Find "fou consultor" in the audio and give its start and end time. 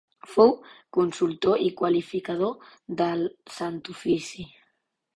0.35-1.61